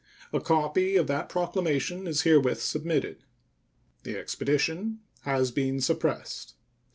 [0.33, 3.23] A copy of that proclamation is herewith submitted.
[4.01, 6.55] The expedition has been suppressed.